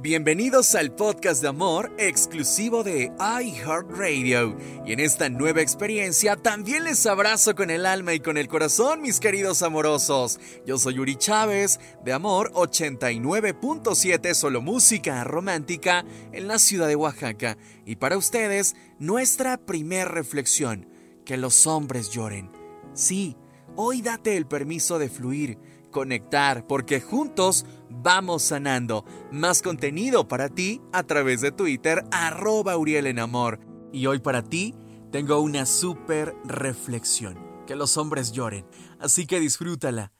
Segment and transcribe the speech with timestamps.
[0.00, 4.56] Bienvenidos al podcast de amor exclusivo de iHeartRadio.
[4.86, 9.02] Y en esta nueva experiencia también les abrazo con el alma y con el corazón,
[9.02, 10.38] mis queridos amorosos.
[10.64, 17.58] Yo soy Yuri Chávez de Amor 89.7, solo música romántica en la ciudad de Oaxaca.
[17.84, 20.88] Y para ustedes, nuestra primer reflexión,
[21.24, 22.52] que los hombres lloren.
[22.94, 23.36] Sí,
[23.74, 25.58] hoy date el permiso de fluir
[25.90, 27.66] conectar, porque juntos
[28.08, 29.04] vamos sanando.
[29.30, 33.60] Más contenido para ti a través de Twitter, arroba Uriel en Amor.
[33.92, 34.74] Y hoy para ti
[35.12, 37.38] tengo una súper reflexión.
[37.66, 38.66] Que los hombres lloren,
[38.98, 40.10] así que disfrútala.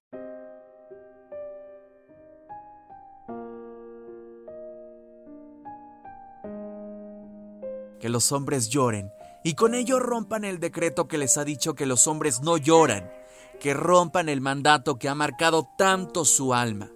[7.99, 9.11] Que los hombres lloren
[9.43, 13.11] y con ello rompan el decreto que les ha dicho que los hombres no lloran
[13.59, 16.91] que rompan el mandato que ha marcado tanto su alma,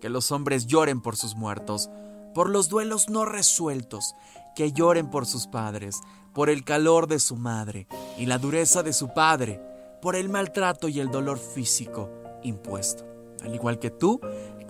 [0.00, 1.90] que los hombres lloren por sus muertos,
[2.34, 4.14] por los duelos no resueltos,
[4.54, 6.00] que lloren por sus padres,
[6.34, 7.86] por el calor de su madre
[8.18, 9.60] y la dureza de su padre,
[10.00, 12.10] por el maltrato y el dolor físico
[12.42, 13.06] impuesto.
[13.42, 14.20] Al igual que tú,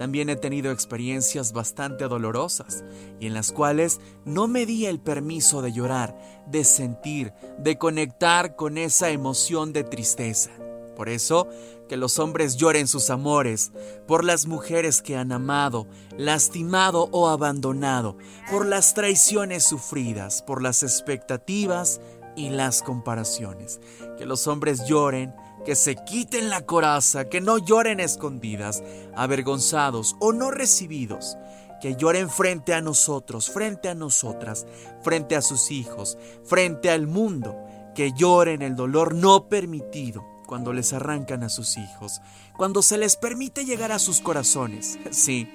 [0.00, 2.84] también he tenido experiencias bastante dolorosas
[3.18, 8.56] y en las cuales no me di el permiso de llorar, de sentir, de conectar
[8.56, 10.50] con esa emoción de tristeza.
[10.96, 11.48] Por eso,
[11.88, 13.72] que los hombres lloren sus amores,
[14.06, 18.16] por las mujeres que han amado, lastimado o abandonado,
[18.50, 22.00] por las traiciones sufridas, por las expectativas
[22.36, 23.80] y las comparaciones.
[24.18, 25.34] Que los hombres lloren,
[25.64, 28.82] que se quiten la coraza, que no lloren escondidas,
[29.14, 31.36] avergonzados o no recibidos,
[31.80, 34.66] que lloren frente a nosotros, frente a nosotras,
[35.02, 37.56] frente a sus hijos, frente al mundo,
[37.94, 42.20] que lloren el dolor no permitido cuando les arrancan a sus hijos,
[42.56, 44.98] cuando se les permite llegar a sus corazones.
[45.12, 45.48] Sí,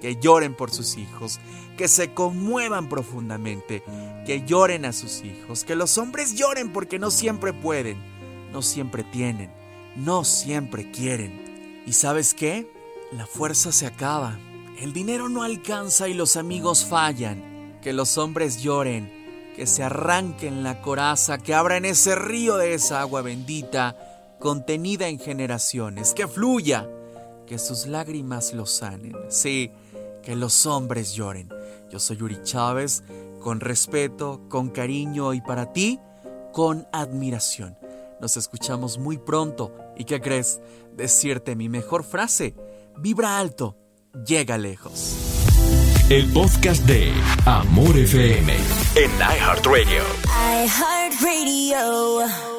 [0.00, 1.38] que lloren por sus hijos,
[1.76, 3.84] que se conmuevan profundamente,
[4.24, 7.98] que lloren a sus hijos, que los hombres lloren porque no siempre pueden,
[8.52, 9.52] no siempre tienen,
[9.96, 11.82] no siempre quieren.
[11.86, 12.72] ¿Y sabes qué?
[13.12, 14.38] La fuerza se acaba,
[14.80, 17.78] el dinero no alcanza y los amigos fallan.
[17.82, 23.02] Que los hombres lloren, que se arranquen la coraza, que abran ese río de esa
[23.02, 24.08] agua bendita
[24.42, 26.88] contenida en generaciones, que fluya,
[27.46, 29.14] que sus lágrimas lo sanen.
[29.28, 29.70] Sí,
[30.20, 31.48] que los hombres lloren.
[31.92, 33.04] Yo soy Yuri Chávez,
[33.40, 36.00] con respeto, con cariño y para ti,
[36.52, 37.78] con admiración.
[38.20, 39.72] Nos escuchamos muy pronto.
[39.96, 40.60] ¿Y qué crees?
[40.92, 42.56] Decirte mi mejor frase.
[42.98, 43.76] Vibra alto,
[44.26, 45.14] llega lejos.
[46.10, 47.12] El podcast de
[47.46, 48.56] Amor FM
[48.96, 50.02] en iHeartRadio.
[50.64, 52.51] iHeartRadio.